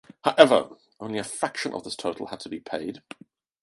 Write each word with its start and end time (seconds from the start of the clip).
However, 0.23 0.67
only 0.99 1.19
a 1.19 1.23
fraction 1.23 1.75
of 1.75 1.83
this 1.83 1.95
total 1.95 2.25
had 2.25 2.39
to 2.39 2.49
be 2.49 2.59
paid. 2.59 3.03